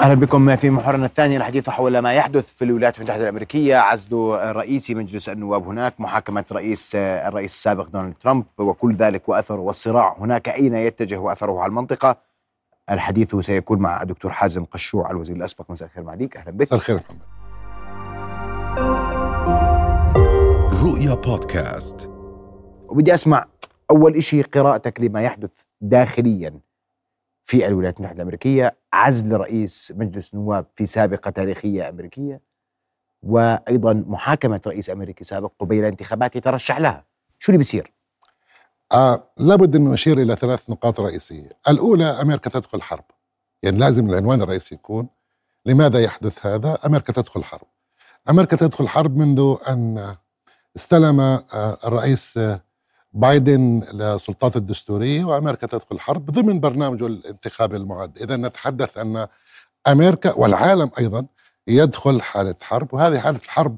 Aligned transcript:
أهلا 0.00 0.14
بكم 0.14 0.56
في 0.56 0.70
محورنا 0.70 1.06
الثاني 1.06 1.36
الحديث 1.36 1.70
حول 1.70 1.98
ما 1.98 2.12
يحدث 2.12 2.52
في 2.52 2.64
الولايات 2.64 2.98
المتحدة 2.98 3.22
الأمريكية. 3.22 3.76
عزل 3.76 4.16
رئيس 4.32 4.90
مجلس 4.90 5.28
النواب 5.28 5.68
هناك 5.68 6.00
محاكمة 6.00 6.44
رئيس 6.52 6.94
الرئيس 6.94 7.52
السابق 7.52 7.86
دونالد 7.88 8.14
ترامب 8.20 8.44
وكل 8.58 8.94
ذلك 8.94 9.28
واثره 9.28 9.60
والصراع 9.60 10.16
هناك. 10.20 10.48
أين 10.48 10.74
يتجه 10.74 11.16
واثره 11.16 11.60
على 11.60 11.70
المنطقة؟ 11.70 12.16
الحديث 12.90 13.36
سيكون 13.36 13.78
مع 13.78 14.02
الدكتور 14.02 14.32
حازم 14.32 14.64
قشوع 14.64 15.10
الوزير 15.10 15.36
الأسبق. 15.36 15.70
مساء 15.70 15.88
الخير 15.88 16.04
معليك 16.04 16.36
أهلا 16.36 16.50
بك. 16.50 16.60
مساء 16.60 16.78
الخير 16.78 16.96
محمد 16.96 17.22
رؤيا 20.84 21.14
بودكاست. 21.14 22.10
وبدي 22.88 23.14
أسمع 23.14 23.44
أول 23.90 24.22
شيء 24.22 24.44
قراءتك 24.44 25.00
لما 25.00 25.22
يحدث 25.22 25.50
داخليا. 25.80 26.60
في 27.44 27.66
الولايات 27.66 27.96
المتحدة 27.96 28.16
الأمريكية 28.16 28.76
عزل 28.92 29.32
رئيس 29.32 29.92
مجلس 29.96 30.34
نواب 30.34 30.66
في 30.74 30.86
سابقة 30.86 31.30
تاريخية 31.30 31.88
أمريكية 31.88 32.40
وأيضا 33.22 33.92
محاكمة 33.92 34.60
رئيس 34.66 34.90
أمريكي 34.90 35.24
سابق 35.24 35.52
قبيل 35.58 35.84
انتخابات 35.84 36.36
يترشح 36.36 36.78
لها. 36.78 37.04
شو 37.38 37.52
اللي 37.52 37.58
بيصير؟ 37.58 37.92
آه 38.92 39.30
لابد 39.36 39.76
أن 39.76 39.92
أشير 39.92 40.18
إلى 40.18 40.36
ثلاث 40.36 40.70
نقاط 40.70 41.00
رئيسية. 41.00 41.50
الأولى 41.68 42.04
أمريكا 42.04 42.50
تدخل 42.50 42.82
حرب. 42.82 43.04
يعني 43.62 43.78
لازم 43.78 44.10
العنوان 44.10 44.42
الرئيسي 44.42 44.74
يكون 44.74 45.08
لماذا 45.66 46.00
يحدث 46.00 46.46
هذا؟ 46.46 46.78
أمريكا 46.86 47.12
تدخل 47.12 47.44
حرب. 47.44 47.66
أمريكا 48.30 48.56
تدخل 48.56 48.88
حرب 48.88 49.16
منذ 49.16 49.56
أن 49.68 50.16
استلم 50.76 51.20
آه 51.20 51.78
الرئيس 51.84 52.38
آه 52.38 52.60
بايدن 53.12 53.82
للسلطات 53.92 54.56
الدستورية 54.56 55.24
وأمريكا 55.24 55.66
تدخل 55.66 56.00
حرب 56.00 56.30
ضمن 56.30 56.60
برنامجه 56.60 57.06
الانتخابي 57.06 57.76
المعد. 57.76 58.18
إذا 58.18 58.36
نتحدث 58.36 58.98
أن 58.98 59.26
أمريكا 59.88 60.32
والعالم 60.38 60.90
أيضا 60.98 61.26
يدخل 61.66 62.22
حالة 62.22 62.54
حرب 62.62 62.94
وهذه 62.94 63.18
حالة 63.18 63.38
الحرب 63.44 63.76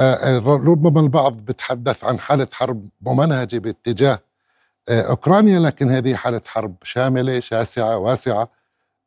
آه 0.00 0.38
ربما 0.38 1.00
البعض 1.00 1.36
بتحدث 1.36 2.04
عن 2.04 2.18
حالة 2.18 2.48
حرب 2.52 2.88
ممنهجة 3.00 3.58
باتجاه 3.58 4.18
آه 4.88 5.02
أوكرانيا 5.02 5.60
لكن 5.60 5.90
هذه 5.90 6.14
حالة 6.14 6.40
حرب 6.46 6.74
شاملة 6.82 7.40
شاسعة 7.40 7.98
واسعة 7.98 8.50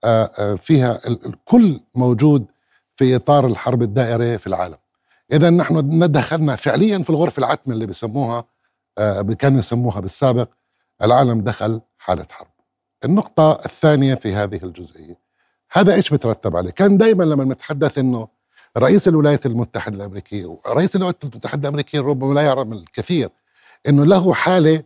آه 0.03 0.55
فيها 0.55 0.99
الكل 1.07 1.79
موجود 1.95 2.45
في 2.95 3.15
إطار 3.15 3.47
الحرب 3.47 3.81
الدائرة 3.81 4.37
في 4.37 4.47
العالم. 4.47 4.77
إذا 5.31 5.49
نحن 5.49 6.11
دخلنا 6.11 6.55
فعليا 6.55 6.99
في 6.99 7.09
الغرفة 7.09 7.39
العتمة 7.39 7.73
اللي 7.73 7.85
بسموها 7.85 8.45
كانوا 9.39 9.59
يسموها 9.59 9.99
بالسابق 9.99 10.49
العالم 11.03 11.41
دخل 11.41 11.81
حالة 11.97 12.27
حرب. 12.31 12.47
النقطة 13.05 13.51
الثانية 13.65 14.15
في 14.15 14.35
هذه 14.35 14.59
الجزئية 14.63 15.19
هذا 15.71 15.93
إيش 15.93 16.13
بترتب 16.13 16.57
عليه؟ 16.57 16.69
كان 16.69 16.97
دائما 16.97 17.23
لما 17.23 17.43
نتحدث 17.43 17.97
إنه 17.97 18.27
رئيس 18.77 19.07
الولايات 19.07 19.45
المتحدة 19.45 19.95
الأمريكية 19.95 20.45
ورئيس 20.45 20.95
الولايات 20.95 21.23
المتحدة 21.23 21.61
الأمريكية 21.61 21.99
ربما 21.99 22.33
لا 22.33 22.41
يعلم 22.41 22.73
الكثير 22.73 23.29
إنه 23.87 24.05
له 24.05 24.33
حالة 24.33 24.83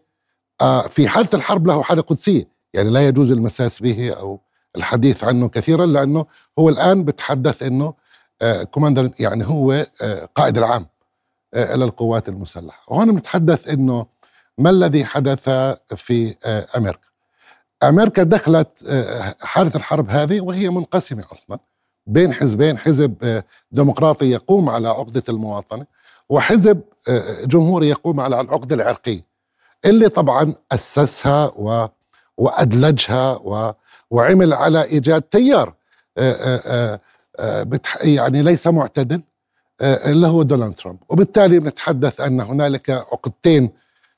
في 0.90 1.08
حالة 1.08 1.30
الحرب 1.34 1.68
له 1.68 1.84
حالة 1.84 2.02
قدسية. 2.02 2.48
يعني 2.74 2.90
لا 2.90 3.08
يجوز 3.08 3.32
المساس 3.32 3.80
به 3.80 4.14
أو 4.14 4.40
الحديث 4.76 5.24
عنه 5.24 5.50
كثيرا 5.50 5.86
لأنه 5.86 6.26
هو 6.60 6.70
الآن 6.70 7.04
بتحدث 7.04 7.64
إنه 7.64 7.94
كوماندر 8.72 9.12
يعني 9.20 9.46
هو 9.48 9.86
قائد 10.36 10.58
العام. 10.58 10.86
للقوات 11.56 12.30
المسلحة. 12.30 12.84
وهنا 12.94 13.12
نتحدث 13.12 13.70
أنه 13.70 14.06
ما 14.58 14.70
الذي 14.70 15.06
حدث 15.06 15.50
في 15.96 16.36
أمريكا؟ 16.78 17.10
أمريكا 17.84 18.24
دخلت 18.24 18.86
حالة 19.42 19.72
الحرب 19.76 20.10
هذه 20.10 20.42
وهي 20.42 20.70
منقسمة 20.70 21.24
أصلا 21.32 21.60
بين 22.08 22.34
حزبين 22.34 22.78
حزب 22.78 23.44
ديمقراطي 23.72 24.26
يقوم 24.32 24.70
على 24.70 24.88
عقدة 24.90 25.24
المواطنة 25.30 25.86
وحزب 26.30 26.82
جمهوري 27.44 27.90
يقوم 27.90 28.20
على 28.20 28.42
العقدة 28.42 28.76
العرقية 28.76 29.26
اللي 29.86 30.10
طبعا 30.10 30.54
أسسها 30.72 31.52
و 31.56 31.88
وأدلجها 32.38 33.32
و 33.32 33.74
وعمل 34.12 34.54
على 34.54 34.84
إيجاد 34.84 35.22
تيار 35.22 35.74
يعني 38.04 38.44
ليس 38.44 38.68
معتدل. 38.68 39.22
اللي 39.82 40.28
هو 40.28 40.44
دونالد 40.44 40.76
ترامب. 40.76 40.98
وبالتالي 41.10 41.60
بنتحدث 41.60 42.22
أن 42.22 42.42
هنالك 42.42 42.90
عقدتين 42.90 43.70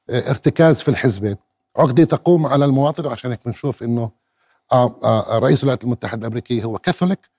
ارتكاز 0.09 0.81
في 0.81 0.89
الحزبين. 0.89 1.35
عقدة 1.77 2.03
تقوم 2.03 2.45
على 2.45 2.65
المواطن 2.65 3.07
عشان 3.07 3.31
هيك 3.31 3.45
بنشوف 3.45 3.83
أنه 3.83 4.11
رئيس 5.33 5.63
الولايات 5.63 5.83
المتحدة 5.83 6.21
الأمريكية 6.21 6.63
هو 6.63 6.77
كاثوليك 6.77 7.29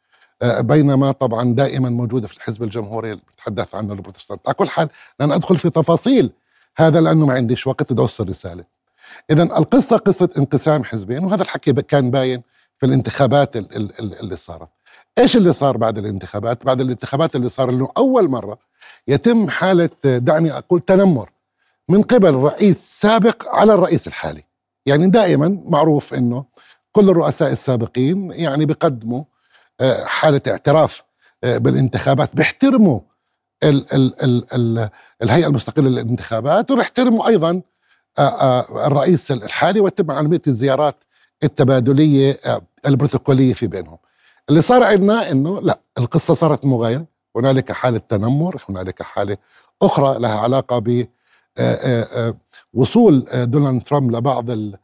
بينما 0.43 1.12
طبعا 1.12 1.55
دائما 1.55 1.91
موجودة 1.91 2.27
في 2.27 2.37
الحزب 2.37 2.62
الجمهوري 2.62 3.12
اللي 3.12 3.22
بتحدث 3.32 3.75
عنه 3.75 3.93
البروتستانت 3.93 4.41
على 4.47 4.55
كل 4.55 4.69
حال 4.69 4.88
لن 5.21 5.32
أدخل 5.32 5.59
في 5.59 5.71
تفاصيل 5.71 6.32
هذا 6.77 7.00
لأنه 7.00 7.27
ما 7.27 7.34
عنديش 7.34 7.66
وقت 7.66 7.93
بدي 7.93 8.03
أوصل 8.03 8.28
رسالة. 8.28 8.65
إذا 9.31 9.43
القصة 9.43 9.97
قصة 9.97 10.28
انقسام 10.38 10.84
حزبين 10.84 11.25
وهذا 11.25 11.43
الحكي 11.43 11.72
كان 11.72 12.11
باين 12.11 12.43
في 12.78 12.87
الانتخابات 12.87 13.56
اللي 13.56 14.37
صارت. 14.37 14.69
إيش 15.19 15.36
اللي 15.36 15.53
صار 15.53 15.76
بعد 15.76 15.98
الانتخابات؟ 15.98 16.64
بعد 16.66 16.80
الانتخابات 16.80 17.36
اللي 17.36 17.48
صار 17.48 17.70
إنه 17.70 17.88
أول 17.97 18.28
مرة 18.28 18.58
يتم 19.08 19.48
حالة 19.48 19.91
دعني 20.04 20.53
أقول 20.58 20.80
تنمر 20.80 21.30
من 21.88 22.03
قبل 22.03 22.34
رئيس 22.34 23.00
سابق 23.00 23.48
على 23.48 23.75
الرئيس 23.75 24.06
الحالي. 24.08 24.42
يعني 24.86 25.06
دائما 25.06 25.58
معروف 25.64 26.14
إنه 26.14 26.44
كل 26.92 27.10
الرؤساء 27.10 27.52
السابقين 27.52 28.31
يعني 28.32 28.66
بيقدموا 28.66 29.25
حالة 30.04 30.41
اعتراف 30.48 31.02
بالانتخابات 31.42 32.36
بيحترموا 32.36 33.00
ال 33.64 33.94
ال 33.94 34.22
ال 34.25 34.54
ال 34.54 34.88
الهيئة 35.22 35.47
المستقلة 35.47 35.88
للانتخابات 35.88 36.70
وبيحترموا 36.70 37.28
أيضا 37.28 37.62
الرئيس 38.86 39.32
الحالي 39.32 39.81
ويتم 39.81 40.10
عمليه 40.10 40.42
الزيارات 40.47 41.04
التبادلية 41.44 42.36
البروتوكولية 42.86 43.54
في 43.54 43.66
بينهم. 43.66 43.98
اللي 44.48 44.60
صار 44.62 44.82
عندنا 44.84 45.30
إنه 45.30 45.60
لا 45.60 45.80
القصة 45.98 46.34
صارت 46.34 46.64
مغايرة. 46.64 47.06
هنالك 47.36 47.72
حالة 47.72 47.98
تنمر 47.98 48.62
هنالك 48.69 49.03
حالة 49.03 49.36
أخرى 49.82 50.19
لها 50.19 50.38
علاقة 50.41 50.78
ب 50.78 51.06
وصول 52.75 53.25
دونالد 53.32 53.82
ترامب 53.82 54.12
لبعض 54.16 54.50
ال 54.50 54.76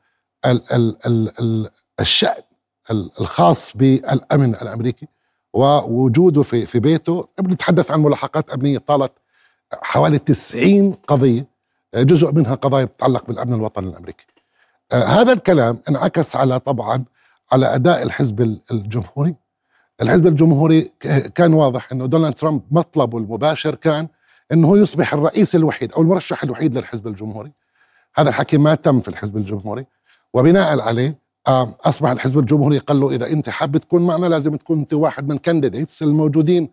ال 0.46 0.72
ال 0.72 1.06
ال 1.06 1.40
ال 1.40 1.70
الشأن 2.00 2.42
الخاص 2.90 3.76
بالأمن 3.76 4.54
الأمريكي 4.54 5.08
ووجوده 5.52 6.42
في 6.42 6.66
في 6.66 6.80
بيته. 6.80 7.28
بنتحدث 7.38 7.90
عن 7.90 8.00
ملاحقات 8.02 8.50
أمنية 8.50 8.78
طالت 8.78 9.12
حوالي 9.82 10.18
90 10.18 10.92
قضية 10.92 11.48
جزء 11.94 12.32
منها 12.32 12.54
قضايا 12.54 12.84
تتعلق 12.84 13.26
بالأمن 13.26 13.54
الوطني 13.54 13.88
الأمريكي. 13.88 14.26
هذا 14.92 15.32
الكلام 15.32 15.80
انعكس 15.88 16.36
على 16.36 16.60
طبعا 16.60 17.04
على 17.52 17.74
أداء 17.74 18.02
الحزب 18.02 18.58
الجمهوري. 18.70 19.34
الحزب 20.02 20.26
الجمهوري 20.26 20.90
كان 21.34 21.54
واضح 21.54 21.92
إنه 21.92 22.06
دونالد 22.06 22.34
ترامب 22.34 22.62
مطلبه 22.70 23.18
المباشر 23.18 23.74
كان 23.74 24.08
إنه 24.52 24.78
يصبح 24.78 25.14
الرئيس 25.14 25.56
الوحيد 25.56 25.92
أو 25.92 26.02
المرشح 26.02 26.42
الوحيد 26.42 26.78
للحزب 26.78 27.06
الجمهوري. 27.06 27.52
هذا 28.16 28.28
الحكي 28.28 28.58
ما 28.58 28.74
تم 28.74 29.00
في 29.00 29.08
الحزب 29.08 29.36
الجمهوري. 29.36 29.86
وبناء 30.34 30.80
عليه 30.80 31.18
أصبح 31.84 32.10
الحزب 32.10 32.38
الجمهوري 32.38 32.78
قال 32.78 33.00
له 33.00 33.10
إذا 33.10 33.30
أنت 33.30 33.48
حابب 33.48 33.76
تكون 33.76 34.06
معنا 34.06 34.26
لازم 34.26 34.56
تكون 34.56 34.78
أنت 34.78 34.94
واحد 34.94 35.28
من 35.28 35.38
candidates 35.38 36.02
الموجودين. 36.02 36.68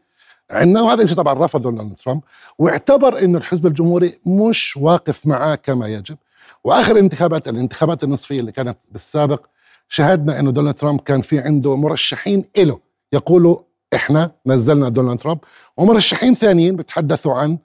عندنا 0.52 0.81
وهذا 0.81 1.03
الشيء 1.03 1.18
طبعا 1.18 1.34
رفضه 1.34 1.72
دونالد 1.72 1.96
ترامب. 1.96 2.22
واعتبر 2.59 3.19
إنه 3.19 3.38
الحزب 3.38 3.68
الجمهوري 3.68 4.13
مش 4.25 4.78
واقف 4.78 5.28
معاه 5.28 5.56
كما 5.56 5.88
يجب. 5.88 6.18
وآخر 6.63 7.00
انتخابات 7.00 7.47
الانتخابات 7.47 8.03
النصفية 8.03 8.40
اللي 8.40 8.52
كانت 8.52 8.78
بالسابق 8.92 9.46
شاهدنا 9.90 10.40
إنه 10.40 10.52
دونالد 10.52 10.75
ترامب 10.75 11.02
كان 11.02 11.22
في 11.22 11.40
عنده 11.40 11.75
مرشحين 11.75 12.46
له 12.57 12.80
يقولوا 13.14 13.58
إحنا 13.96 14.31
نزلنا 14.46 14.90
دونالد 14.90 15.19
ترامب. 15.19 15.40
ومرشحين 15.78 16.34
ثانيين 16.36 16.75
بتحدثوا 16.75 17.34
عن 17.34 17.57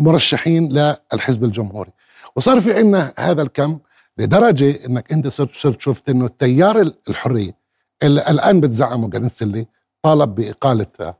مرشحين 0.00 0.68
للحزب 1.12 1.44
الجمهوري. 1.44 1.90
وصار 2.36 2.60
في 2.60 2.74
عندنا 2.74 3.12
هذا 3.18 3.42
الكم 3.42 3.78
لدرجة 4.18 4.86
إنك 4.86 5.12
أنت 5.12 5.28
صرت 5.28 5.54
صرت 5.54 5.80
شفت 5.80 6.08
إنه 6.08 6.24
التيار 6.24 6.92
الحرية 7.08 7.56
اللي 8.02 8.20
الآن 8.20 8.60
بتزعمه 8.60 9.08
جانسلي 9.08 9.66
طالب 10.02 10.34
بإقالة 10.34 11.14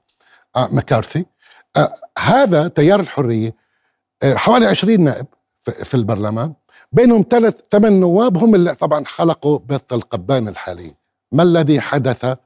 مكارثي. 0.56 1.24
هذا 2.18 2.68
تيار 2.68 3.00
الحرية 3.00 3.54
حوالي 4.24 4.66
20 4.66 5.00
نائب 5.00 5.26
في 5.62 5.94
البرلمان. 5.94 6.54
بينهم 6.92 7.24
ثلاث 7.30 7.54
ثمان 7.70 8.00
نواب 8.00 8.38
هم 8.38 8.54
اللي 8.54 8.74
طبعا 8.74 9.04
خلقوا 9.04 9.58
بيت 9.58 9.92
القبان 9.92 10.48
الحالي. 10.48 10.94
ما 11.32 11.42
الذي 11.42 11.80
حدث 11.80 12.36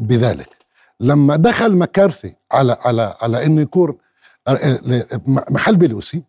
بذلك. 0.00 0.48
لما 1.00 1.36
دخل 1.36 1.76
مكارثي 1.76 2.36
على 2.52 2.76
على 2.80 3.16
على 3.20 3.46
إنه 3.46 3.62
يكون 3.62 3.96
محل 5.26 5.76
بلوسي 5.76 6.22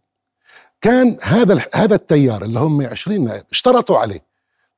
كان 0.82 1.18
هذا 1.24 1.62
هذا 1.74 1.96
التيار 1.96 2.44
اللي 2.44 2.60
هم 2.60 2.82
20 2.82 3.24
نائب 3.26 3.44
اشترطوا 3.52 3.98
عليه. 3.98 4.20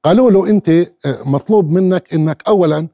قالوا 0.06 0.32
له 0.32 0.50
أنت 0.50 0.88
مطلوب 1.06 1.72
منك 1.72 2.14
إنك 2.14 2.44
اولا 2.48 2.88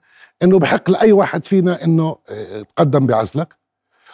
إنه 0.44 0.60
بحق 0.60 0.90
لأي 0.90 1.12
واحد 1.12 1.46
فينا 1.46 1.84
إنه 1.84 2.16
آه، 2.30 2.58
يتقدم 2.60 3.06
بعزلك. 3.08 3.56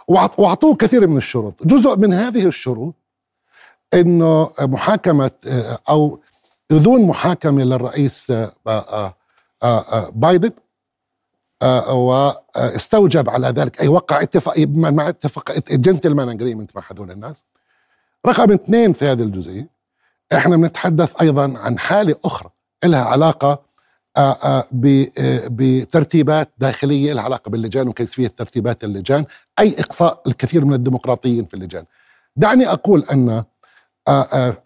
وأعطوه 0.08 0.76
كثير 0.76 1.08
من 1.08 1.18
الشروط. 1.18 1.64
جزء 1.64 1.98
من 1.98 2.14
هذه 2.14 2.46
الشروط 2.48 2.96
إنه 3.94 4.50
محاكمة 4.60 5.32
آه، 5.48 5.80
أو 5.90 6.20
إذون 6.72 7.02
محاكمة 7.02 7.64
للرئيس 7.64 8.32
آه، 8.32 8.52
آه، 8.68 9.16
آه، 9.64 9.80
آه، 9.80 10.10
بايدن. 10.16 10.48
آه، 10.50 10.69
واستوجب 11.64 13.30
على 13.30 13.48
ذلك. 13.48 13.82
أي 13.82 13.88
وقع 13.88 14.22
اتفاق 14.22 14.60
مع 14.68 15.10
اتفاق 15.10 15.52
جنتلمان 15.72 16.30
اجريمنت 16.30 16.76
مع 16.76 16.84
هذول 16.92 17.12
الناس. 17.12 17.44
رقم 18.28 18.52
اثنين 18.52 18.94
في 18.94 19.06
هذه 19.06 19.22
الجزئية 19.22 19.70
إحنا 20.34 20.58
بنتحدث 20.58 21.22
أيضا 21.22 21.54
عن 21.58 21.80
حالة 21.80 22.16
أخرى 22.26 22.50
لها 22.84 23.04
علاقة 23.06 23.70
آه، 24.18 24.32
آه، 24.44 24.60
آه، 24.60 25.48
بترتيبات 25.50 26.52
داخلية 26.58 27.14
لها 27.14 27.24
علاقة 27.24 27.50
باللجان 27.50 27.88
وكيفية 27.88 28.28
ترتيبات 28.28 28.84
اللجان 28.84 29.26
أي 29.60 29.76
إقصاء 29.80 30.22
الكثير 30.28 30.66
من 30.66 30.74
الديمقراطيين 30.74 31.46
في 31.46 31.54
اللجان. 31.54 31.86
دعني 32.36 32.68
آه، 34.08 34.12
آه، 34.34 34.58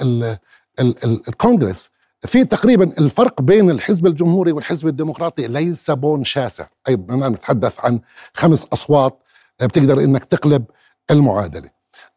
ال- 0.00 0.38
ال- 0.80 1.04
ال- 1.04 1.28
الكونغرس 1.28 1.90
في 2.26 2.44
تقريبا 2.44 2.84
الفرق 2.98 3.42
بين 3.42 3.70
الحزب 3.70 4.06
الجمهوري 4.06 4.52
والحزب 4.52 4.86
الديمقراطي 4.88 5.46
ليس 5.48 5.90
بون 5.90 6.24
شاسع. 6.24 6.66
أيضا 6.88 7.14
أنا 7.14 7.28
نتحدث 7.28 7.80
عن 7.84 8.00
خمس 8.34 8.66
أصوات 8.72 9.18
آه، 9.60 9.66
بتقدر 9.66 10.00
إنك 10.00 10.24
تقلب 10.24 10.64
المعادلة. 11.10 11.70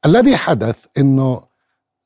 الذي 0.06 0.36
حدث 0.38 0.86
إنه 0.98 1.42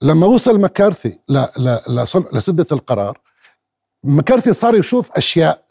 لما 0.02 0.28
وصل 0.28 0.60
مكارثي 0.60 1.20
ل- 1.30 1.46
ل- 1.58 1.80
لصل- 1.96 2.28
لسدة 2.34 2.66
القرار 2.72 3.18
مكارثي 4.04 4.54
صار 4.54 4.76
يشوف 4.76 5.12
أشياء 5.12 5.64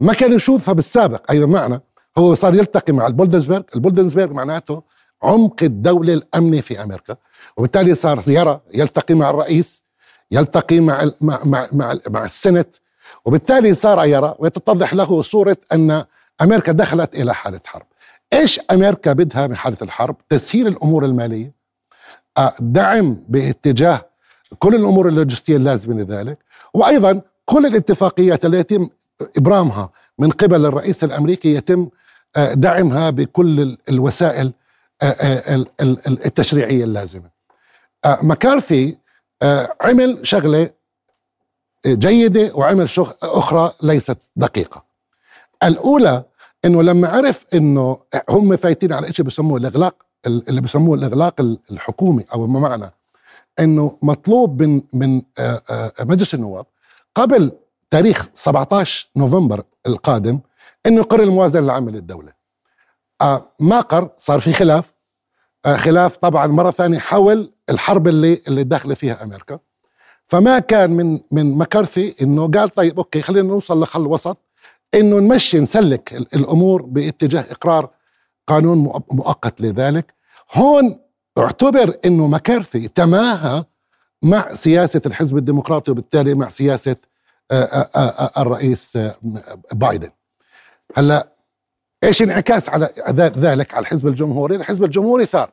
ما 0.00 0.12
كان 0.12 0.32
يشوفها 0.32 0.74
بالسابق. 0.74 1.30
اي 1.30 1.44
بمعنى 1.46 1.80
هو 2.18 2.34
صار 2.34 2.54
يلتقي 2.54 2.92
مع 2.92 3.06
البولدنسبرغ 3.06 3.62
البولدنسبرغ 3.76 4.32
معناته 4.32 4.82
عمق 5.22 5.62
الدولة 5.62 6.14
الأمني 6.14 6.62
في 6.62 6.82
أمريكا 6.82 7.16
وبالتالي 7.56 7.94
صار 7.94 8.22
يرى 8.26 8.60
يلتقي 8.74 9.14
مع 9.14 9.30
الرئيس 9.30 9.83
يلتقي 10.30 10.80
مع 10.80 11.10
مع 11.20 11.38
مع 11.44 11.66
مع, 11.72 11.94
مع 12.10 12.24
السنت. 12.24 12.68
وبالتالي 13.24 13.74
صار 13.74 14.04
يرى 14.06 14.34
ويتضح 14.38 14.94
له 14.94 15.22
صورة 15.22 15.56
أن 15.72 16.04
أمريكا 16.42 16.72
دخلت 16.72 17.14
إلى 17.14 17.34
حالة 17.34 17.60
حرب. 17.66 17.86
إيش 18.32 18.60
أمريكا 18.72 19.12
بدها 19.12 19.46
من 19.46 19.56
حالة 19.56 19.76
الحرب؟ 19.82 20.16
تسهيل 20.28 20.66
الأمور 20.66 21.04
المالية 21.04 21.52
آه، 22.38 22.52
دعم 22.60 23.16
باتجاه 23.28 24.06
كل 24.58 24.74
الأمور 24.74 25.08
اللوجستية 25.08 25.56
اللازمة 25.56 25.94
لذلك 26.02 26.38
وأيضا 26.74 27.20
كل 27.44 27.66
الاتفاقيات 27.66 28.44
التي 28.44 28.74
يتم 28.74 28.88
إبرامها 29.38 29.90
من 30.18 30.30
قبل 30.30 30.66
الرئيس 30.66 31.04
الأمريكي 31.04 31.54
يتم 31.54 31.88
آه، 32.36 32.54
دعمها 32.54 33.10
بكل 33.10 33.60
ال- 33.60 33.78
الوسائل 33.88 34.52
آه، 35.02 35.06
ال- 35.54 35.66
ال- 35.80 36.06
ال- 36.06 36.24
التشريعية 36.26 36.84
اللازمة. 36.84 37.30
آه، 38.04 38.18
مكارثي 38.22 38.98
عمل 39.80 40.26
شغلة 40.26 40.70
جيدة 41.86 42.54
وعمل 42.54 42.88
شغل 42.88 43.14
أخرى 43.22 43.72
ليست 43.82 44.32
دقيقة 44.36 44.84
الأولى 45.62 46.24
أنه 46.64 46.82
لما 46.82 47.08
عرف 47.08 47.46
أنه 47.54 47.98
هم 48.28 48.56
فايتين 48.56 48.92
على 48.92 49.12
شيء 49.12 49.24
بسموه 49.24 49.58
الإغلاق 49.58 49.94
اللي 50.26 50.60
بسموه 50.60 50.96
الإغلاق 50.98 51.40
الحكومي 51.70 52.24
أو 52.34 52.46
ما 52.46 52.60
معنى 52.60 52.90
أنه 53.58 53.98
مطلوب 54.02 54.62
من 54.62 54.82
من 54.92 55.22
آه، 55.38 55.62
آه، 55.70 55.92
مجلس 56.00 56.34
النواب 56.34 56.66
قبل 57.14 57.52
تاريخ 57.90 58.28
17 58.34 59.08
نوفمبر 59.16 59.62
القادم 59.86 60.40
إنه 60.86 61.00
يقر 61.00 61.22
الموازنة 61.22 61.64
العامه 61.64 61.90
للدوله. 61.90 62.32
آه 63.20 63.52
ما 63.60 63.80
قر 63.80 64.10
صار 64.18 64.40
في 64.40 64.52
خلاف 64.52 64.86
آه 64.88 64.93
خلاف 65.66 66.16
طبعا 66.16 66.46
مرة 66.46 66.70
ثانية 66.70 66.98
حول 66.98 67.52
الحرب 67.70 68.08
اللي 68.08 68.40
اللي 68.48 68.64
داخلة 68.64 68.94
فيها 68.94 69.24
أمريكا. 69.24 69.58
فما 70.26 70.58
كان 70.58 70.90
من 70.90 71.20
من 71.30 71.58
مكارثي 71.58 72.14
إنه 72.22 72.48
قال 72.50 72.70
طيب 72.70 72.96
أوكي 72.98 73.22
خلينا 73.22 73.48
نوصل 73.48 73.82
لخل 73.82 74.06
وسط 74.06 74.40
إنه 74.94 75.18
نمشي 75.18 75.60
نسلك 75.60 76.14
ال- 76.14 76.34
الأمور 76.34 76.82
باتجاه 76.82 77.44
إقرار 77.50 77.90
قانون 78.46 78.88
مؤ- 78.88 79.14
مؤقت 79.14 79.60
لذلك. 79.60 80.14
هون 80.54 81.00
اعتبر 81.38 81.96
إنه 82.04 82.26
مكارثي 82.26 82.88
تماهى 82.88 83.64
مع 84.22 84.54
سياسة 84.54 85.00
الحزب 85.06 85.36
الديمقراطي 85.36 85.90
وبالتالي 85.90 86.34
مع 86.34 86.48
سياسة 86.48 86.96
آه، 87.50 87.64
آه، 87.64 87.88
آه، 87.96 88.42
الرئيس 88.42 88.96
آه، 88.96 89.14
بايدن 89.72 90.10
هلأ 90.96 91.33
إيش 92.04 92.22
انعكاس 92.22 92.68
على 92.68 92.88
ذلك 93.38 93.74
على 93.74 93.82
الحزب 93.82 94.06
الجمهوري؟ 94.06 94.56
الحزب 94.56 94.84
الجمهوري 94.84 95.26
ثار. 95.26 95.50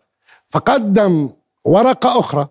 فقدم 0.50 1.30
ورقة 1.66 2.20
أخرى. 2.20 2.48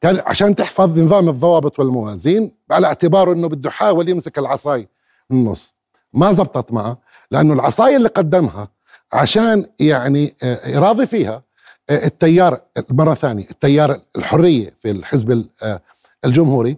كان 0.00 0.20
عشان 0.26 0.54
تحفظ 0.54 0.98
نظام 0.98 1.28
الضوابط 1.28 1.78
والموازين 1.78 2.52
على 2.70 2.86
اعتباره 2.86 3.32
إنه 3.32 3.48
بده 3.48 3.68
يحاول 3.68 4.08
يمسك 4.08 4.38
العصاي 4.38 4.88
من 5.30 5.38
النص. 5.38 5.74
ما 6.12 6.32
زبطت 6.32 6.72
معه 6.72 6.98
لأنه 7.30 7.54
العصاية 7.54 7.96
اللي 7.96 8.08
قدمها 8.08 8.68
عشان 9.12 9.66
يعني 9.80 10.34
آه، 10.42 10.68
يراضي 10.68 11.06
فيها 11.06 11.42
آه، 11.90 12.06
التيار 12.06 12.60
مرة 12.90 13.14
ثانية 13.14 13.44
التيار 13.50 14.00
الحرية 14.16 14.74
في 14.80 14.90
الحزب 14.90 15.30
ال- 15.30 15.50
آه، 15.62 15.80
الجمهوري. 16.24 16.76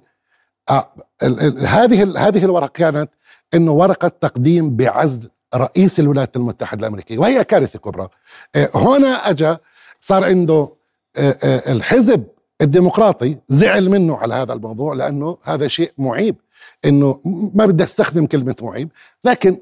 ال- 1.23 1.41
ال- 1.41 1.67
هذه 1.67 2.29
هذه 2.29 2.45
الورقة 2.45 2.67
كانت 2.75 3.11
إنه 3.55 3.73
ورقة 3.73 4.09
تقديم 4.09 4.77
بعزل 4.77 5.31
رئيس 5.55 6.01
الولايات 6.01 6.37
المتحدة 6.37 6.81
الأمريكية 6.81 7.19
وهي 7.19 7.45
كارثة 7.45 7.79
كبرى. 7.79 8.09
آه، 8.55 8.71
هنا 8.75 9.09
اجى 9.31 9.57
صار 10.01 10.25
عنده 10.25 10.69
آه، 11.17 11.37
آه، 11.45 11.73
الحزب 11.73 12.25
الديمقراطي 12.61 13.39
زعل 13.49 13.91
منه 13.91 14.17
على 14.17 14.35
هذا 14.35 14.53
الموضوع 14.53 14.95
لأنه 14.95 15.39
هذا 15.45 15.69
شيء 15.69 15.93
معيب 15.99 16.37
إنه 16.85 17.21
ما 17.55 17.67
بدي 17.67 17.85
أستخدم 17.85 18.27
كلمة 18.27 18.57
معيب 18.63 18.89
لكن 19.25 19.59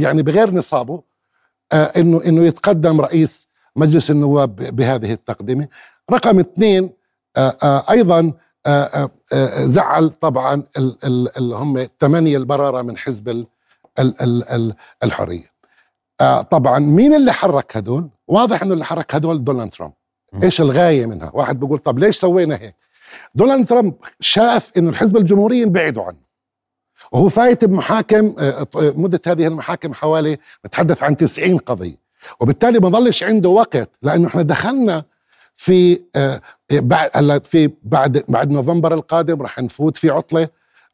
يعني 0.00 0.22
بغير 0.22 0.50
نصابه 0.54 1.02
إنه 1.72 2.20
إنه 2.26 2.42
يتقدم 2.44 3.00
رئيس 3.00 3.48
مجلس 3.76 4.10
النواب 4.10 4.56
بهذه 4.56 5.12
التقدمه 5.12 5.68
رقم 6.12 6.38
اثنين 6.38 6.90
أيضا 7.90 8.32
زعل 9.64 10.10
طبعا 10.10 10.62
ال- 10.78 10.98
ال- 11.04 11.36
اللي 11.38 11.56
هم 11.56 11.78
الثمانيه 11.78 12.36
البرره 12.36 12.82
من 12.82 12.96
حزب 12.96 13.46
ال- 13.98 14.22
ال- 14.22 14.22
ال- 14.22 14.48
ال- 14.48 14.74
الحرية. 15.02 15.56
آه، 16.20 16.42
طبعا 16.42 16.78
مين 16.78 17.14
اللي 17.14 17.32
حرك 17.32 17.76
هدول 17.76 18.08
واضح 18.28 18.62
إنه 18.62 18.72
اللي 18.72 18.84
حرك 18.84 19.14
هدول 19.14 19.44
دونالد 19.44 19.70
ترامب. 19.70 19.92
إيش 20.42 20.60
الغاية 20.60 21.06
منها؟ 21.06 21.30
واحد 21.34 21.60
بيقول 21.60 21.78
طب 21.78 21.98
ليش 21.98 22.16
سوينا 22.16 22.56
هيك؟ 22.56 22.74
دونالد 23.34 23.66
ترامب 23.66 23.94
شاف 24.20 24.78
إنه 24.78 24.88
الحزب 24.90 25.16
الجمهوري 25.16 25.64
بعدوا 25.64 26.02
عنه. 26.04 26.26
وهو 27.12 27.28
فايت 27.28 27.64
بمحاكم 27.64 28.34
آه، 28.38 28.50
آه، 28.60 28.66
مدة 28.96 29.20
هذه 29.26 29.46
المحاكم 29.46 29.94
حوالي 29.94 30.38
نتحدث 30.66 31.02
عن 31.02 31.16
90 31.16 31.58
قضية. 31.58 31.96
وبالتالي 32.40 32.78
ما 32.78 32.88
ظلش 32.88 33.22
عنده 33.22 33.48
وقت 33.48 33.90
لأنه 34.02 34.28
إحنا 34.28 34.42
دخلنا 34.42 35.04
في 35.56 36.02
آه، 36.16 36.40
بعد 36.72 37.42
في 37.46 37.70
بعد 37.82 38.24
بعد 38.28 38.50
نوفمبر 38.50 38.94
القادم 38.94 39.42
رح 39.42 39.58
نفوت 39.58 39.96
في 39.96 40.10
عطلة. 40.10 40.48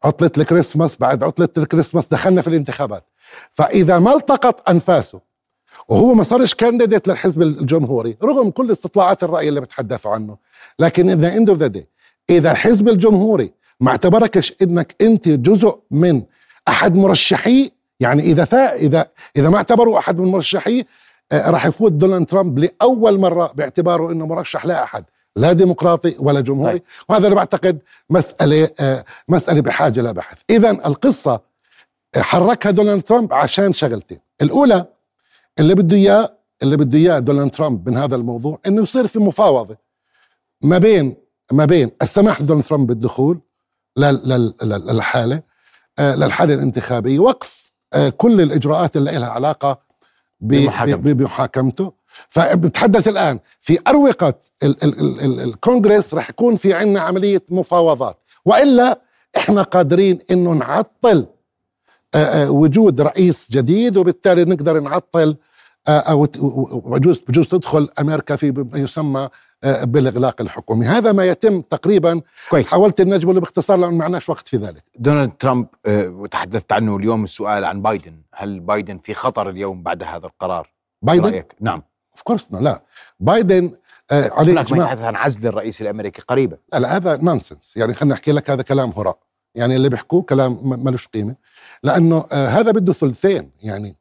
عطلة 0.05 0.31
الكريسماس 0.39 0.97
بعد 0.97 1.23
عطلة 1.23 1.49
الكريسماس 1.59 2.07
دخلنا 2.09 2.43
في 2.43 2.49
الانتخابات. 2.49 3.05
فإذا 3.53 3.99
ما 3.99 4.15
التقط 4.17 4.71
أنفاسه 4.71 5.21
وهو 5.89 6.15
ما 6.15 6.23
صارش 6.23 6.55
candidate 6.55 7.09
للحزب 7.09 7.43
الجمهوري 7.43 8.17
رغم 8.23 8.51
كل 8.51 8.71
استطلاعات 8.71 9.25
الرأي 9.25 9.49
اللي 9.49 9.61
بتحدثوا 9.61 10.11
عنه 10.11 10.37
لكن 10.79 11.11
إذا 11.11 11.37
end 11.37 11.49
of 11.49 11.59
the 11.59 11.67
day 11.67 11.89
إذا 12.31 12.51
الحزب 12.51 12.89
الجمهوري 12.89 13.53
ما 13.81 13.91
اعتبركش 13.91 14.55
إنك 14.63 14.97
أنت 15.01 15.29
جزء 15.29 15.79
من 15.91 16.23
أحد 16.69 16.97
مرشحيه 16.97 17.71
يعني 18.01 18.23
إذا 18.23 18.45
فا 18.45 18.75
إذا 18.75 19.07
إذا 19.37 19.49
ما 19.49 19.57
اعتبروا 19.57 19.99
أحد 19.99 20.19
من 20.19 20.29
مرشحيه 20.29 20.87
آه، 21.33 21.51
راح 21.51 21.67
يفوت 21.67 21.93
دونالد 21.93 22.27
ترامب 22.27 22.59
لأول 22.59 23.19
مرة 23.19 23.53
باعتباره 23.55 24.13
إنه 24.13 24.27
مرشح 24.27 24.67
لا 24.67 24.83
احد 24.83 25.05
لا 25.37 25.53
ديمقراطي 25.53 26.17
ولا 26.19 26.41
جمهوري 26.41 26.73
طيب. 26.73 26.83
وهذا 27.09 27.27
أنا 27.27 27.35
بعتقد 27.35 27.79
مسألة 28.11 28.71
آه، 28.81 29.05
مسألة 29.29 29.61
بحاجة 29.61 30.01
لبحث 30.01 30.43
إذا 30.51 30.71
القصة 30.71 31.41
آه، 32.17 32.21
حركها 32.21 32.71
دونالد 32.71 33.03
ترامب 33.03 33.33
عشان 33.33 33.73
شغلتين 33.73 34.19
الأولى 34.43 34.87
اللي 35.59 35.75
بده 35.75 35.97
إياه 35.97 36.37
اللي 36.63 36.77
بده 36.77 36.99
إياه 36.99 37.19
دونالد 37.19 37.51
ترامب 37.51 37.89
من 37.89 37.97
هذا 37.97 38.17
الموضوع 38.17 38.59
إنه 38.67 38.83
يصير 38.83 39.07
في 39.07 39.19
مفاوضة 39.19 39.77
ما 40.63 40.79
بين 40.79 41.17
ما 41.53 41.65
بين 41.65 41.91
السماح 42.03 42.41
لدونالد 42.43 42.65
ترامب 42.67 42.87
بالدخول 42.87 43.41
لل- 43.97 44.29
لل- 44.29 44.55
لل- 44.63 44.87
للحالة 44.87 45.43
آه، 45.99 46.15
للحالة 46.15 46.55
الانتخابية 46.55 47.19
وقف 47.19 47.73
كل 48.17 48.41
الإجراءات 48.41 48.97
اللي 48.97 49.13
لها 49.13 49.29
علاقة 49.29 49.73
ب- 50.41 50.55
بمحاكمته. 51.17 51.93
فبتحدث 52.29 53.09
الآن 53.09 53.39
في 53.61 53.79
أروقة 53.89 54.35
ال- 54.63 54.85
ال- 54.85 55.01
ال- 55.01 55.21
ال- 55.21 55.41
الكونغرس 55.41 56.15
رح 56.15 56.31
يكون 56.31 56.57
في 56.57 56.75
عندنا 56.75 57.01
عملية 57.01 57.43
مفاوضات. 57.51 58.19
وإلا 58.45 59.01
إحنا 59.37 59.63
قادرين 59.63 60.19
إنه 60.31 60.53
نعطل 60.53 61.27
آه، 62.15 62.19
آه، 62.19 62.51
وجود 62.51 63.01
رئيس 63.01 63.53
جديد 63.53 63.97
وبالتالي 63.97 64.45
نقدر 64.45 64.81
نعطل 64.81 65.37
آه، 65.89 65.99
أو 65.99 66.27
وبجوز 66.39 67.21
بجوز 67.29 67.49
تدخل 67.49 67.89
أمريكا 68.01 68.37
في 68.37 68.51
ما 68.51 68.79
يسمى 68.79 69.29
بالإغلاق 69.83 70.41
الحكومي. 70.41 70.87
هذا 70.87 71.13
ما 71.13 71.25
يتم 71.25 71.61
تقريبا. 71.61 72.21
كويس. 72.51 72.71
حاولت 72.71 73.01
ان 73.01 73.15
نجمله 73.15 73.41
باختصار 73.41 73.79
لأن 73.79 73.99
معناش 73.99 74.29
وقت 74.29 74.49
في 74.49 74.57
ذلك. 74.57 74.85
دونالد 74.99 75.33
ترامب 75.39 75.67
وتحدثت 75.87 76.73
عنه 76.73 76.97
اليوم 76.97 77.25
السؤال 77.25 77.65
عن 77.65 77.83
بايدن. 77.83 78.17
هل 78.35 78.61
بايدن 78.61 78.99
في 78.99 79.15
خطر 79.15 79.51
اليوم 79.51 79.83
بعد 79.83 80.03
هذا 80.03 80.27
القرار؟ 80.27 80.71
بايدن؟ 81.03 81.25
رأيك 81.25 81.55
نعم. 81.61 81.83
of 82.13 82.23
course 82.23 82.53
لا. 82.53 82.83
بايدن 83.21 83.71
آه، 84.11 84.31
عليه 84.33 84.53
هناك 84.53 84.73
ما 84.73 84.79
يتحدث 84.79 85.03
عن 85.03 85.17
عزل 85.17 85.47
الرئيس 85.47 85.83
الأمريكي 85.83 86.23
قريبا. 86.23 86.57
لا, 86.73 86.79
لا 86.79 86.97
هذا 86.97 87.17
nonsense 87.17 87.77
يعني 87.77 87.95
خلينا 87.95 88.15
نحكي 88.15 88.33
لك 88.33 88.51
هذا 88.51 88.63
كلام 88.63 88.91
هراء. 88.91 89.19
يعني 89.55 89.77
اللي 89.77 89.89
بيحكوه 89.89 90.23
كلام 90.23 90.59
ملوش 90.85 91.07
قيمة. 91.07 91.35
لأنه 91.83 92.25
آه 92.33 92.49
هذا 92.49 92.71
بده 92.71 92.93
ثلثين. 92.93 93.51
يعني 93.63 93.97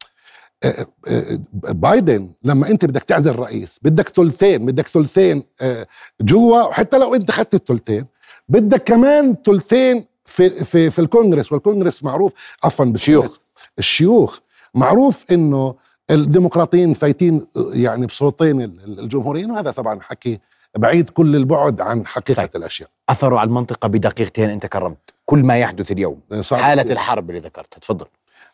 آه 0.63 0.85
آه 1.07 1.39
بايدن 1.53 2.31
لما 2.43 2.69
أنت 2.69 2.85
بدك 2.85 3.03
تعزل 3.03 3.35
رئيس 3.35 3.79
بدك 3.83 4.09
ثلثين 4.09 4.65
بدك 4.65 4.87
ثلثين 4.87 5.43
آه 5.61 5.87
جوا 6.21 6.61
وحتى 6.61 6.97
لو 6.97 7.15
أنت 7.15 7.29
اخذت 7.29 7.53
الثلثين 7.53 8.05
بدك 8.49 8.83
كمان 8.83 9.35
ثلثين 9.45 10.05
في 10.23 10.49
في 10.49 10.91
في 10.91 10.99
الكونغرس. 10.99 11.51
والكونغرس 11.51 12.03
معروف 12.03 12.33
عفوا 12.63 12.85
بالشيوخ. 12.85 13.25
شيوخ. 13.25 13.37
الشيوخ. 13.79 14.39
معروف 14.73 15.25
إنه 15.31 15.75
الديمقراطيين 16.11 16.93
فايتين 16.93 17.47
يعني 17.73 18.05
بصوتين 18.05 18.61
ال- 18.61 18.83
ال- 18.83 18.99
الجمهوريين 18.99 19.51
وهذا 19.51 19.71
طبعا 19.71 20.01
حكي 20.01 20.39
بعيد 20.77 21.09
كل 21.09 21.35
البعد 21.35 21.81
عن 21.81 22.07
حقيقة 22.07 22.45
طيب. 22.45 22.55
الأشياء 22.55 22.89
اثره 23.09 23.39
على 23.39 23.47
المنطقة 23.47 23.87
بدقيقتين 23.87 24.49
أنت 24.49 24.65
كرمت 24.65 24.97
كل 25.25 25.43
ما 25.43 25.57
يحدث 25.57 25.91
اليوم 25.91 26.19
صعب 26.41 26.59
حالة 26.59 26.81
كثير. 26.83 26.93
الحرب 26.93 27.29
اللي 27.29 27.41
ذكرتها 27.41 27.79
تفضل 27.79 28.05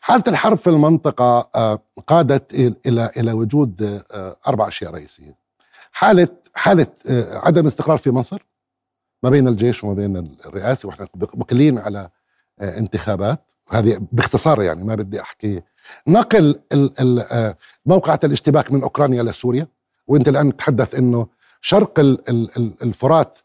حالة 0.01 0.23
الحرب 0.27 0.57
في 0.57 0.69
المنطقة 0.69 1.49
آه، 1.55 1.79
قادت 2.07 2.51
إل- 2.51 2.87
إلى 2.87 3.09
إلى 3.17 3.33
وجود 3.33 4.01
آه، 4.13 4.35
أربع 4.47 4.67
أشياء 4.67 4.91
رئيسية. 4.91 5.35
حالة 5.91 6.27
حالة 6.55 6.87
آه، 7.09 7.37
عدم 7.47 7.67
استقرار 7.67 7.97
في 7.97 8.11
مصر 8.11 8.45
ما 9.23 9.29
بين 9.29 9.47
الجيش 9.47 9.83
وما 9.83 9.93
بين 9.93 10.35
الرئاسة 10.45 10.87
وإحنا 10.87 11.07
مقلين 11.35 11.77
على 11.79 12.09
انتخابات 12.61 13.39
وهذه 13.71 13.99
باختصار 14.11 14.61
يعني 14.61 14.83
ما 14.83 14.95
بدي 14.95 15.21
أحكي 15.21 15.61
نقل 16.07 16.59
آه، 17.31 17.55
موقعة 17.85 18.19
الاشتباك 18.23 18.71
من 18.71 18.81
أوكرانيا 18.83 19.23
لسوريا 19.23 19.67
وأنت 20.07 20.27
الآن 20.27 20.55
تتحدث 20.57 20.95
أنه 20.95 21.27
شرق 21.61 21.99
ال- 21.99 22.29
ال- 22.29 22.49
ال- 22.57 22.73
الفرات 22.81 23.37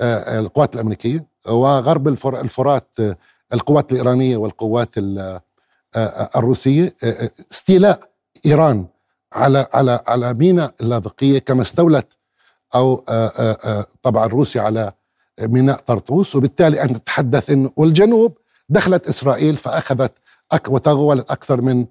آه، 0.00 0.38
القوات 0.40 0.74
الأمريكية 0.74 1.26
وغرب 1.48 2.08
الفر- 2.08 2.40
الفرات 2.40 2.94
آه، 3.00 3.16
القوات 3.52 3.92
الإيرانية 3.92 4.36
والقوات 4.36 4.98
ال- 4.98 5.40
الروسية 6.36 6.92
آه، 7.04 7.30
استيلاء 7.52 8.00
إيران 8.46 8.86
على 9.32 9.66
على 9.74 10.00
على 10.08 10.34
ميناء 10.34 10.74
اللاذقية 10.80 11.38
كما 11.38 11.62
استولت 11.62 12.16
آه، 12.74 13.86
طبعا 14.02 14.26
روسيا 14.26 14.62
على 14.62 14.92
ميناء 15.40 15.76
طرطوس 15.76 16.36
وبالتالي 16.36 16.82
أنت 16.82 16.96
تتحدث 16.96 17.50
إنه 17.50 17.70
والجنوب 17.76 18.38
دخلت 18.68 19.06
إسرائيل 19.08 19.56
فأخذت 19.56 20.12
أك 20.12 20.18
وتغولت 20.68 21.30
أكثر 21.30 21.60
من 21.60 21.86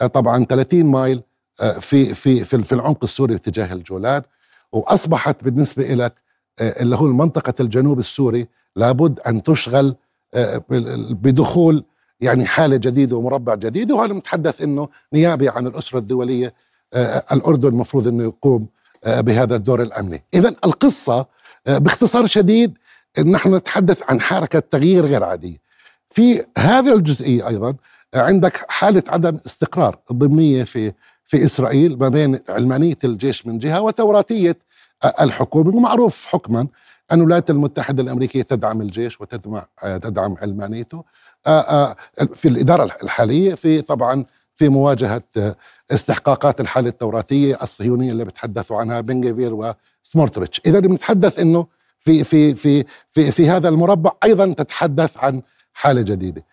آه، 0.00 0.06
طبعا 0.06 0.44
30 0.44 0.86
مايل 0.86 1.22
آه، 1.60 1.72
في 1.72 2.14
في 2.14 2.44
في 2.44 2.62
في 2.62 2.72
العمق 2.72 2.98
السوري 3.02 3.34
اتجاه 3.34 3.72
الجولان. 3.72 4.22
وأصبحت 4.72 5.44
بالنسبة 5.44 5.94
لك 5.94 6.14
آه، 6.60 6.82
اللي 6.82 6.96
هو 6.96 7.06
منطقه 7.06 7.54
الجنوب 7.60 7.98
السوري 7.98 8.46
لابد 8.76 9.20
أن 9.20 9.42
تشغل 9.42 9.96
بدخول 11.10 11.84
يعني 12.20 12.46
حالة 12.46 12.76
جديدة 12.76 13.16
ومربع 13.16 13.54
جديد. 13.54 13.90
وهذا 13.90 14.12
نتحدث 14.12 14.62
إنه 14.62 14.88
نيابي 15.12 15.48
عن 15.48 15.66
الأسرة 15.66 15.98
الدولية 15.98 16.54
الأردن 17.32 17.68
المفروض 17.68 18.08
إنه 18.08 18.24
يقوم 18.24 18.66
بهذا 19.06 19.56
الدور 19.56 19.82
الأمني، 19.82 20.24
اذا 20.34 20.48
القصة 20.64 21.26
باختصار 21.66 22.26
شديد 22.26 22.78
نحن 23.24 23.54
نتحدث 23.54 24.02
عن 24.08 24.20
حركة 24.20 24.58
تغيير 24.58 25.06
غير 25.06 25.24
عادية. 25.24 25.56
في 26.10 26.44
هذه 26.58 26.94
الجزئية 26.94 27.48
أيضا 27.48 27.74
عندك 28.14 28.66
حالة 28.68 29.02
عدم 29.08 29.36
استقرار 29.46 29.98
ضمنيه 30.12 30.64
في 30.64 30.92
في 31.24 31.44
إسرائيل 31.44 31.98
ما 31.98 32.08
بين 32.08 32.38
علمانية 32.48 32.98
الجيش 33.04 33.46
من 33.46 33.58
جهة 33.58 33.80
وتوراتية 33.80 34.56
الحكومة. 35.20 35.76
ومعروف 35.76 36.26
حكما 36.26 36.60
أن 37.12 37.18
الولايات 37.20 37.50
المتحدة 37.50 38.02
الأمريكية 38.02 38.42
تدعم 38.42 38.80
الجيش 38.80 39.20
وتدعم 39.20 39.62
تدعم 39.82 40.36
علمانيته. 40.42 41.04
في 42.34 42.48
الإدارة 42.48 42.90
الحالية 43.02 43.54
في 43.54 43.80
طبعا 43.82 44.24
في 44.56 44.68
مواجهة 44.68 45.22
آه، 45.36 45.56
استحقاقات 45.90 46.60
الحالة 46.60 46.88
التوراتية 46.88 47.58
الصهيونية 47.62 48.12
اللي 48.12 48.24
بتحدثوا 48.24 48.76
عنها 48.76 49.00
بنجفير 49.00 49.74
وسمورتريتش. 50.04 50.60
إذا 50.66 50.80
بنتحدث 50.80 51.38
أنه 51.38 51.66
في 51.98 52.24
في 52.24 52.54
في 52.54 52.84
في 53.10 53.32
في 53.32 53.50
هذا 53.50 53.68
المربع 53.68 54.10
أيضا 54.24 54.52
تتحدث 54.52 55.24
عن 55.24 55.42
حالة 55.72 56.02
جديدة. 56.02 56.44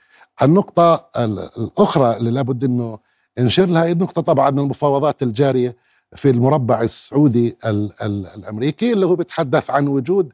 النقطة 0.44 1.08
ال- 1.18 1.50
الأخرى 1.58 2.18
اللي 2.18 2.32
لابد 2.32 2.64
أنه 2.64 3.00
نشير 3.40 3.70
لها 3.70 3.84
هي 3.86 3.92
النقطة 3.92 4.22
طبعا 4.22 4.50
المفاوضات 4.50 5.24
الجارية 5.24 5.76
في 6.16 6.30
المربع 6.30 6.82
السعودي 6.82 7.56
ال 7.66 7.92
ال 8.02 8.28
الأمريكي 8.28 8.94
اللي 8.94 9.06
هو 9.06 9.16
بيتحدث 9.16 9.70
عن 9.70 9.88
وجود 9.88 10.34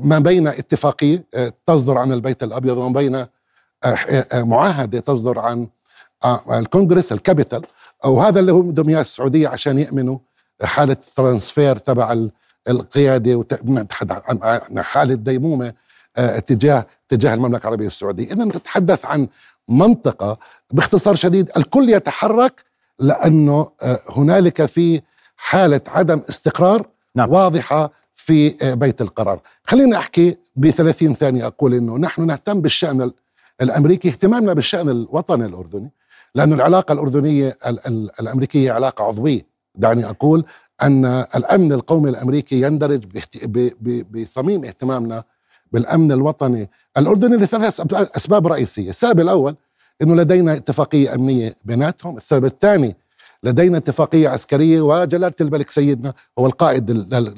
ما 0.00 0.18
بين 0.18 0.46
اتفاقية 0.48 1.24
تصدر 1.66 1.98
عن 1.98 2.12
البيت 2.12 2.42
الأبيض 2.42 2.76
وما 2.76 3.00
بين 3.00 3.26
معاهدة 4.34 5.00
تصدر 5.00 5.38
عن 5.38 5.66
آه، 6.24 6.58
الكونغرس 6.58 7.12
الكابيتول. 7.12 7.62
وهذا 8.04 8.40
اللي 8.40 8.52
هو 8.52 8.62
بدهم 8.62 8.88
اياه 8.88 9.00
السعودية 9.00 9.48
عشان 9.48 9.78
يأمنوا 9.78 10.18
حالة 10.62 10.96
transfer 11.16 11.76
تبع 11.76 12.12
ال- 12.12 12.30
القيادة 12.68 13.34
وت- 13.34 13.64
نتحدث 13.64 14.22
عن 14.26 14.38
عن 14.42 14.82
حالة 14.82 15.14
ديمومة 15.14 15.72
آه، 16.16 16.38
تجاه 16.38 16.86
تجاه 17.08 17.34
المملكة 17.34 17.62
العربية 17.62 17.86
السعودية، 17.86 18.32
اذا 18.32 18.44
تتحدث 18.44 19.06
عن 19.06 19.28
منطقة 19.68 20.38
باختصار 20.72 21.14
شديد 21.14 21.50
الكل 21.56 21.90
يتحرك 21.90 22.64
لأنه 22.98 23.70
آه، 23.82 23.98
هنالك 24.10 24.66
في 24.66 25.02
حالة 25.36 25.80
عدم 25.88 26.20
استقرار 26.28 26.86
نعم. 27.14 27.30
واضحة 27.32 27.92
في 28.14 28.64
آه، 28.70 28.74
بيت 28.74 29.00
القرار. 29.00 29.40
خليني 29.64 29.96
أحكي 29.96 30.36
ب 30.56 30.70
30 30.70 31.14
ثانية. 31.14 31.46
أقول 31.46 31.74
إنه 31.74 31.98
نحن 31.98 32.26
نهتم 32.26 32.60
بالشأن 32.60 33.02
ال- 33.02 33.14
الأمريكي 33.62 34.08
اهتمامنا 34.08 34.52
بالشأن 34.52 34.88
الوطني 34.88 35.46
الأردني 35.46 35.90
لأن 36.34 36.52
العلاقة 36.52 36.92
الأردنية 36.92 37.56
ال- 37.66 37.86
ال- 37.86 38.10
الأمريكية 38.20 38.72
علاقة 38.72 39.04
عضوية. 39.04 39.46
دعني 39.74 40.04
أقول 40.04 40.44
أن 40.82 41.04
الأمن 41.36 41.72
القومي 41.72 42.10
الأمريكي 42.10 42.60
يندرج 42.62 43.04
بصميم 44.10 44.64
اهتمامنا 44.64 45.24
بالأمن 45.72 46.12
الوطني. 46.12 46.70
الأردني 46.98 47.36
لثلاث 47.36 47.80
أسباب- 47.80 48.16
أسباب 48.16 48.46
رئيسية. 48.46 48.90
السبب 48.90 49.20
الأول 49.20 49.56
أنه 50.02 50.14
لدينا 50.14 50.52
اتفاقية 50.52 51.14
أمنية 51.14 51.54
بيناتهم. 51.64 52.16
السبب 52.16 52.44
الثاني 52.44 52.96
لدينا 53.42 53.78
اتفاقية 53.78 54.28
عسكرية 54.28 54.80
وجلالة 54.80 55.34
الملك 55.40 55.70
سيدنا 55.70 56.14
هو 56.38 56.46
القائد 56.46 56.90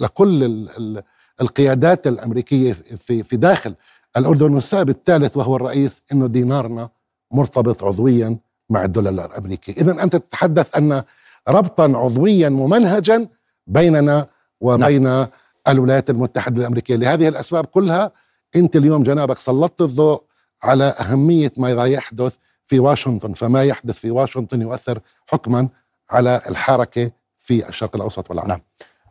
لكل 0.02 0.44
ال- 0.44 0.68
ال- 0.78 1.02
القيادات 1.40 2.06
الأمريكية 2.06 2.72
في 2.72 3.22
في 3.22 3.36
داخل 3.36 3.74
الأردن. 4.16 4.54
والسبب 4.54 4.88
الثالث 4.88 5.36
وهو 5.36 5.56
الرئيس 5.56 6.02
أنه 6.12 6.26
دينارنا 6.26 6.88
مرتبط 7.30 7.84
عضويا 7.84 8.36
مع 8.70 8.84
الدولار 8.84 9.26
الأمريكي. 9.30 9.72
إذا 9.72 10.02
أنت 10.02 10.16
تتحدث 10.16 10.76
أن 10.76 11.02
ربطا 11.48 11.84
عضويا 11.84 12.48
ممنهجا 12.48 13.28
بيننا 13.66 14.26
وبين 14.60 15.02
نعم. 15.02 15.26
الولايات 15.68 16.10
المتحدة 16.10 16.60
الأمريكية. 16.62 16.96
لهذه 16.96 17.28
الأسباب 17.28 17.66
كلها 17.66 18.12
أنت 18.56 18.76
اليوم 18.76 19.02
جنابك 19.02 19.38
سلطت 19.38 19.80
الضوء 19.80 20.22
على 20.62 20.84
أهمية 20.84 21.52
ما 21.56 21.70
يحدث 21.70 22.36
في 22.66 22.78
واشنطن 22.78 23.32
فما 23.32 23.64
يحدث 23.64 23.98
في 23.98 24.10
واشنطن 24.10 24.62
يؤثر 24.62 25.00
حكما 25.26 25.68
على 26.10 26.40
الحركة 26.48 27.10
في 27.38 27.68
الشرق 27.68 27.96
الأوسط 27.96 28.30
والعالم 28.30 28.48
نعم. 28.50 28.60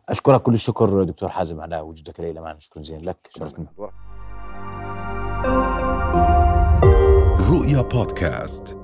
أشكرك 0.08 0.42
كل 0.42 0.54
الشكر 0.54 1.04
دكتور 1.04 1.28
حازم 1.28 1.60
على 1.60 1.80
وجودك 1.80 2.20
الليلة 2.20 2.40
معنا 2.40 2.60
شكرا 2.60 2.82
جزيلا 2.82 3.10
لك. 3.10 3.28
شرفتنا 3.30 3.66
رؤيا 7.50 7.82
بودكاست. 7.82 8.83